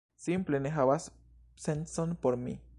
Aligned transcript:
Simple 0.21 0.59
ne 0.59 0.69
havas 0.77 1.07
sencon 1.67 2.15
por 2.25 2.37
mi 2.47 2.61